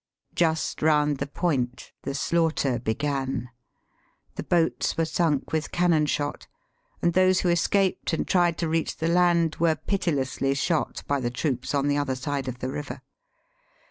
[0.33, 3.51] Just round the point the slaughter began.
[4.33, 6.47] The boats were sunk with cannon shot,
[7.03, 11.29] and those who escaped and tried to reach the land were pitilessly shot by the
[11.29, 13.03] troops on the other side of the river.